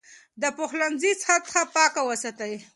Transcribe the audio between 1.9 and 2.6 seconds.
وساتئ.